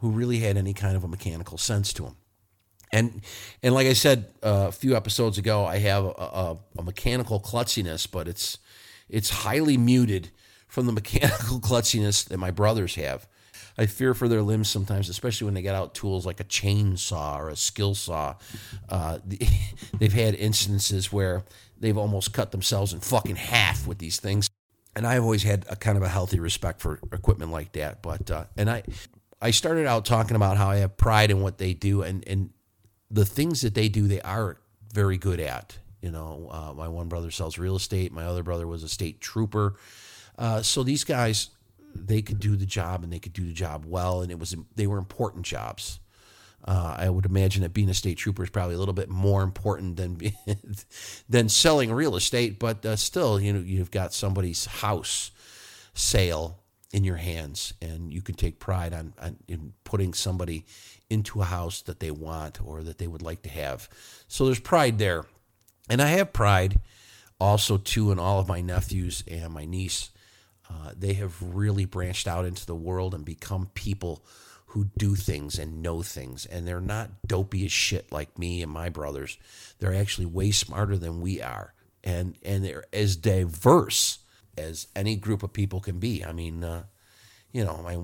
[0.00, 2.16] who really had any kind of a mechanical sense to him.
[2.90, 3.22] And
[3.62, 7.40] and like I said uh, a few episodes ago, I have a, a, a, mechanical
[7.40, 8.58] klutziness, but it's
[9.08, 10.30] it's highly muted
[10.72, 13.28] from the mechanical klutziness that my brothers have.
[13.76, 17.38] I fear for their limbs sometimes, especially when they get out tools like a chainsaw
[17.38, 18.36] or a skill saw.
[18.88, 19.18] Uh,
[19.98, 21.44] they've had instances where
[21.78, 24.48] they've almost cut themselves in fucking half with these things.
[24.96, 28.02] And I've always had a kind of a healthy respect for equipment like that.
[28.02, 28.82] But uh, and I
[29.40, 32.50] I started out talking about how I have pride in what they do, and and
[33.10, 34.58] the things that they do, they are
[34.92, 35.78] very good at.
[36.02, 38.12] You know, uh, my one brother sells real estate.
[38.12, 39.76] My other brother was a state trooper.
[40.38, 41.50] Uh, so these guys,
[41.94, 44.54] they could do the job, and they could do the job well, and it was
[44.74, 46.00] they were important jobs.
[46.64, 49.42] Uh, I would imagine that being a state trooper is probably a little bit more
[49.42, 50.18] important than
[51.28, 55.32] than selling real estate, but uh, still, you know, you've got somebody's house
[55.94, 56.60] sale
[56.92, 60.64] in your hands, and you can take pride on, on in putting somebody
[61.10, 63.88] into a house that they want or that they would like to have.
[64.28, 65.24] So there's pride there,
[65.88, 66.80] and I have pride
[67.40, 70.10] also too in all of my nephews and my niece.
[70.72, 74.24] Uh, they have really branched out into the world and become people
[74.66, 78.72] who do things and know things, and they're not dopey as shit like me and
[78.72, 79.36] my brothers.
[79.78, 84.20] They're actually way smarter than we are, and and they're as diverse
[84.56, 86.24] as any group of people can be.
[86.24, 86.84] I mean, uh,
[87.52, 87.98] you know, my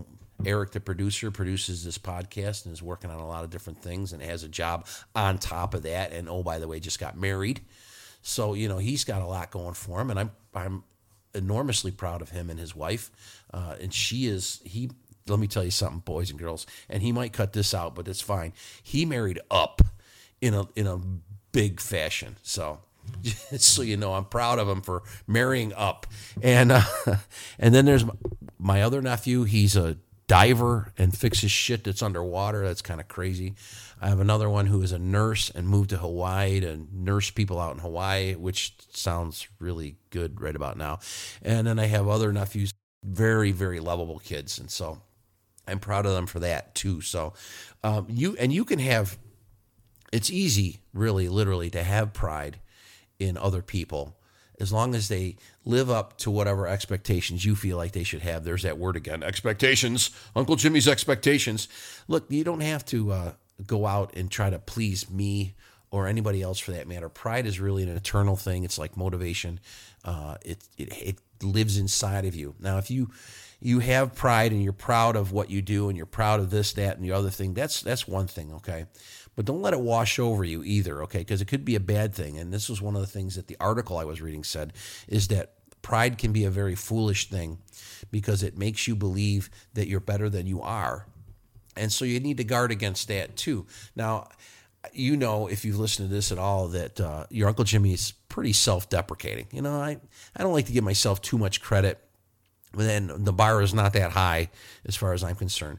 [0.46, 4.12] Eric, the producer, produces this podcast and is working on a lot of different things
[4.12, 6.12] and has a job on top of that.
[6.12, 7.61] And oh, by the way, just got married.
[8.22, 10.11] So, you know, he's got a lot going for him.
[10.11, 10.85] And I'm, I'm
[11.35, 13.11] enormously proud of him and his wife.
[13.53, 14.91] Uh, and she is, he,
[15.27, 18.09] let me tell you something, boys and girls, and he might cut this out, but
[18.09, 18.53] it's fine.
[18.83, 19.83] He married up
[20.41, 20.99] in a, in a
[21.53, 22.37] big fashion.
[22.43, 22.81] So,
[23.23, 26.07] just so you know, I'm proud of him for marrying up.
[26.43, 26.83] And uh,
[27.59, 28.05] and then there's
[28.59, 29.45] my other nephew.
[29.45, 32.67] He's a diver and fixes shit that's underwater.
[32.67, 33.55] That's kind of crazy.
[34.01, 37.59] I have another one who is a nurse and moved to Hawaii to nurse people
[37.61, 41.01] out in Hawaii, which sounds really good right about now.
[41.43, 45.03] And then I have other nephews, very very lovable kids, and so
[45.67, 47.01] I'm proud of them for that too.
[47.01, 47.35] So
[47.83, 49.19] um, you and you can have.
[50.11, 52.61] It's easy, really, literally, to have pride
[53.19, 54.17] in other people
[54.61, 58.45] as long as they live up to whatever expectations you feel like they should have.
[58.45, 60.11] There's that word again expectations.
[60.35, 61.69] Uncle Jimmy's expectations.
[62.09, 63.33] Look, you don't have to uh,
[63.66, 65.55] go out and try to please me
[65.90, 67.09] or anybody else for that matter.
[67.09, 68.64] Pride is really an eternal thing.
[68.64, 69.61] It's like motivation.
[70.05, 72.55] Uh, it, it it lives inside of you.
[72.61, 73.11] Now, if you
[73.61, 76.73] you have pride and you're proud of what you do and you're proud of this,
[76.75, 78.87] that, and the other thing, that's that's one thing, okay.
[79.35, 81.18] But don't let it wash over you either, okay?
[81.18, 82.38] Because it could be a bad thing.
[82.38, 84.73] And this was one of the things that the article I was reading said
[85.07, 87.59] is that pride can be a very foolish thing
[88.11, 91.07] because it makes you believe that you're better than you are.
[91.79, 93.67] And so you need to guard against that too.
[93.97, 94.29] Now,
[94.93, 98.12] you know, if you've listened to this at all, that uh, your Uncle Jimmy is
[98.29, 99.47] pretty self deprecating.
[99.53, 99.99] You know, I,
[100.37, 101.99] I don't like to give myself too much credit,
[102.73, 104.51] but then the bar is not that high
[104.85, 105.79] as far as I'm concerned.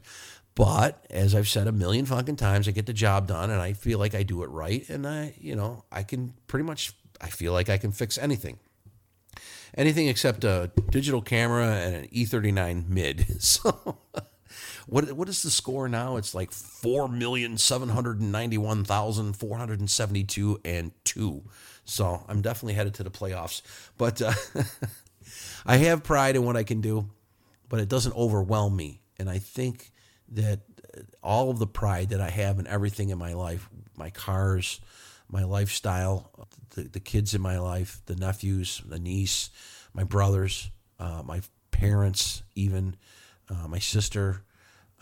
[0.54, 3.72] But as I've said a million fucking times, I get the job done and I
[3.72, 4.86] feel like I do it right.
[4.88, 8.58] And I, you know, I can pretty much, I feel like I can fix anything.
[9.74, 13.26] Anything except a digital camera and an E39 mid.
[13.40, 13.98] So
[14.86, 16.16] what what is the score now?
[16.16, 20.60] It's like four million seven hundred and ninety one thousand four hundred and seventy two
[20.64, 21.42] and two.
[21.84, 23.62] So I'm definitely headed to the playoffs.
[23.98, 24.32] But uh,
[25.66, 27.10] I have pride in what I can do,
[27.68, 29.00] but it doesn't overwhelm me.
[29.18, 29.90] And I think
[30.32, 30.60] that
[31.22, 34.80] all of the pride that I have in everything in my life, my cars,
[35.28, 36.30] my lifestyle,
[36.70, 39.50] the, the kids in my life, the nephews, the niece,
[39.92, 41.40] my brothers, uh, my
[41.70, 42.96] parents, even
[43.48, 44.42] uh, my sister,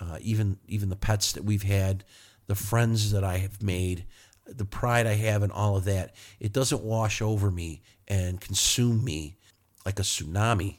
[0.00, 2.04] uh, even even the pets that we've had,
[2.46, 4.04] the friends that I have made,
[4.46, 9.04] the pride I have in all of that, it doesn't wash over me and consume
[9.04, 9.36] me
[9.84, 10.78] like a tsunami.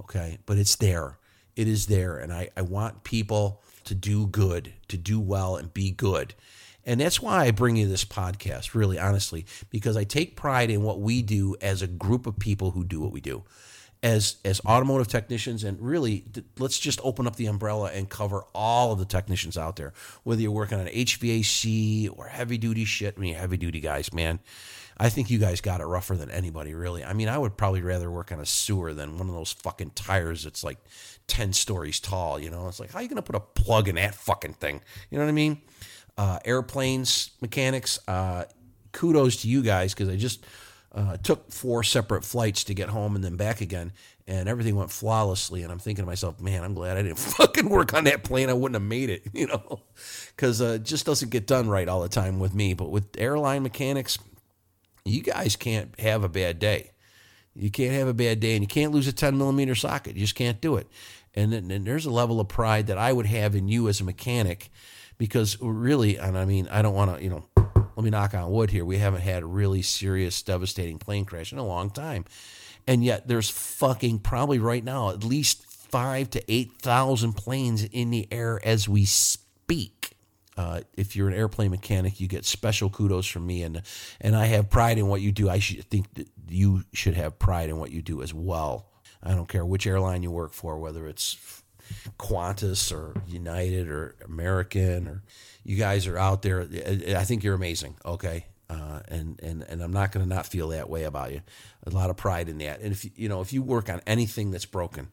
[0.00, 1.18] Okay, but it's there.
[1.56, 5.74] It is there, and I, I want people to do good, to do well, and
[5.74, 6.34] be good.
[6.86, 10.82] And that's why I bring you this podcast, really honestly, because I take pride in
[10.82, 13.44] what we do as a group of people who do what we do.
[14.02, 16.24] As, as automotive technicians, and really,
[16.58, 19.92] let's just open up the umbrella and cover all of the technicians out there.
[20.22, 24.40] Whether you're working on HVAC or heavy duty shit, I mean, heavy duty guys, man.
[25.00, 27.02] I think you guys got it rougher than anybody, really.
[27.02, 29.92] I mean, I would probably rather work on a sewer than one of those fucking
[29.94, 30.76] tires that's like
[31.26, 32.38] 10 stories tall.
[32.38, 34.54] You know, it's like, how are you going to put a plug in that fucking
[34.54, 34.82] thing?
[35.10, 35.62] You know what I mean?
[36.18, 38.44] Uh, airplanes, mechanics, uh,
[38.92, 40.44] kudos to you guys because I just
[40.92, 43.92] uh, took four separate flights to get home and then back again,
[44.26, 45.62] and everything went flawlessly.
[45.62, 48.50] And I'm thinking to myself, man, I'm glad I didn't fucking work on that plane.
[48.50, 49.82] I wouldn't have made it, you know,
[50.34, 52.74] because uh, it just doesn't get done right all the time with me.
[52.74, 54.18] But with airline mechanics,
[55.04, 56.90] you guys can't have a bad day.
[57.54, 60.14] You can't have a bad day, and you can't lose a 10 millimeter socket.
[60.14, 60.86] You just can't do it.
[61.34, 64.04] And, and there's a level of pride that I would have in you as a
[64.04, 64.70] mechanic
[65.20, 67.44] because really, and I mean, I don't want to, you know,
[68.00, 68.82] let me knock on wood here.
[68.82, 72.24] We haven't had a really serious, devastating plane crash in a long time.
[72.86, 78.26] And yet there's fucking probably right now at least five to 8,000 planes in the
[78.30, 80.12] air as we speak.
[80.56, 83.82] Uh, if you're an airplane mechanic, you get special kudos from me, and
[84.18, 85.48] and I have pride in what you do.
[85.50, 88.86] I should think that you should have pride in what you do as well.
[89.22, 91.62] I don't care which airline you work for, whether it's
[92.18, 95.22] Qantas or United or American or
[95.64, 96.62] you guys are out there.
[97.16, 97.96] I think you're amazing.
[98.04, 98.46] Okay.
[98.68, 101.40] Uh, and, and, and I'm not going to not feel that way about you.
[101.86, 102.80] A lot of pride in that.
[102.80, 105.08] And if you, know, if you work on anything that's broken,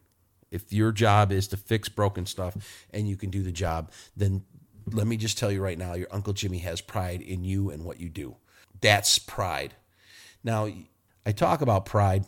[0.50, 2.56] if your job is to fix broken stuff
[2.92, 4.44] and you can do the job, then
[4.86, 7.84] let me just tell you right now, your Uncle Jimmy has pride in you and
[7.84, 8.36] what you do.
[8.80, 9.74] That's pride.
[10.44, 10.68] Now,
[11.26, 12.24] I talk about pride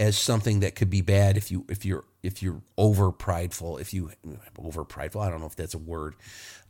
[0.00, 3.94] as something that could be bad if you if you're if you're over prideful if
[3.94, 4.10] you
[4.58, 6.16] over prideful I don't know if that's a word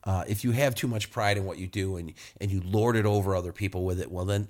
[0.05, 2.97] uh, if you have too much pride in what you do and and you lord
[2.97, 4.49] it over other people with it well then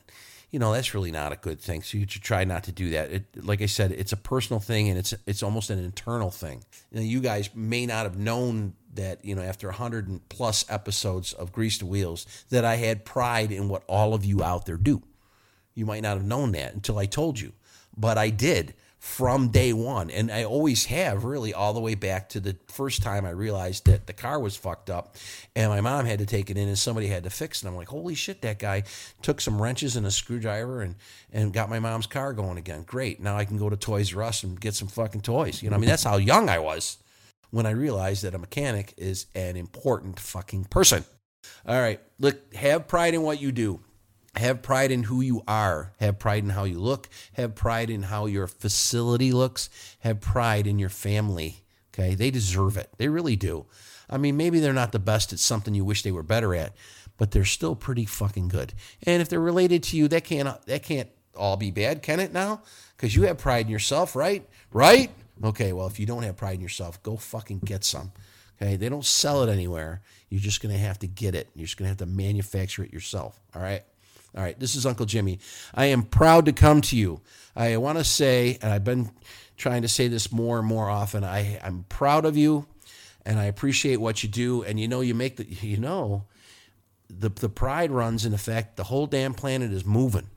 [0.50, 1.82] you know that's really not a good thing.
[1.82, 3.12] So you should try not to do that.
[3.12, 6.64] It, like I said, it's a personal thing and it's it's almost an internal thing.
[6.90, 11.32] You, you guys may not have known that you know after hundred and plus episodes
[11.32, 14.76] of Grease the Wheels that I had pride in what all of you out there
[14.76, 15.02] do.
[15.74, 17.52] You might not have known that until I told you,
[18.00, 20.10] but I did from day one.
[20.10, 23.86] And I always have, really, all the way back to the first time I realized
[23.86, 25.16] that the car was fucked up
[25.56, 27.66] and my mom had to take it in and somebody had to fix it.
[27.66, 28.82] I'm like, holy shit, that guy
[29.22, 30.96] took some wrenches and a screwdriver and,
[31.32, 32.82] and got my mom's car going again.
[32.82, 33.20] Great.
[33.20, 35.62] Now I can go to Toys R Us and get some fucking toys.
[35.62, 36.98] You know, I mean, that's how young I was
[37.50, 41.04] when I realized that a mechanic is an important fucking person.
[41.66, 43.80] All right, look, have pride in what you do.
[44.36, 45.92] Have pride in who you are.
[45.98, 47.08] Have pride in how you look.
[47.32, 49.68] Have pride in how your facility looks.
[50.00, 51.64] Have pride in your family.
[51.92, 52.14] Okay.
[52.14, 52.90] They deserve it.
[52.96, 53.66] They really do.
[54.10, 56.74] I mean, maybe they're not the best at something you wish they were better at,
[57.16, 58.74] but they're still pretty fucking good.
[59.04, 62.32] And if they're related to you, that can't that can't all be bad, can it
[62.32, 62.62] now?
[62.96, 64.46] Because you have pride in yourself, right?
[64.72, 65.10] Right?
[65.42, 68.12] Okay, well, if you don't have pride in yourself, go fucking get some.
[68.60, 70.02] Okay, they don't sell it anywhere.
[70.28, 71.48] You're just gonna have to get it.
[71.54, 73.40] You're just gonna have to manufacture it yourself.
[73.54, 73.84] All right.
[74.36, 75.40] All right, this is Uncle Jimmy.
[75.74, 77.20] I am proud to come to you.
[77.56, 79.10] I want to say, and I've been
[79.56, 82.66] trying to say this more and more often, I, I'm proud of you
[83.26, 84.62] and I appreciate what you do.
[84.62, 86.24] And you know, you make the, you know,
[87.08, 88.76] the, the pride runs in effect.
[88.76, 90.28] The whole damn planet is moving.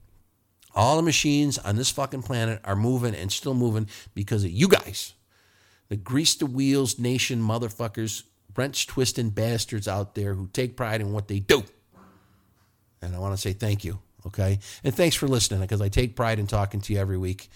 [0.76, 4.68] All the machines on this fucking planet are moving and still moving because of you
[4.68, 5.14] guys.
[5.89, 8.24] The grease the wheels nation motherfuckers,
[8.56, 11.64] wrench twisting bastards out there who take pride in what they do.
[13.04, 13.99] And I want to say thank you.
[14.26, 14.60] Okay.
[14.84, 17.49] And thanks for listening because I take pride in talking to you every week.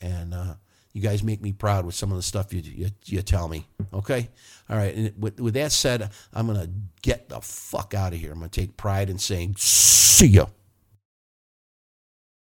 [0.00, 0.54] And uh,
[0.92, 3.66] you guys make me proud with some of the stuff you, you, you tell me.
[3.92, 4.28] Okay.
[4.70, 4.94] All right.
[4.94, 6.70] And with, with that said, I'm going to
[7.02, 8.32] get the fuck out of here.
[8.32, 10.46] I'm going to take pride in saying, see ya.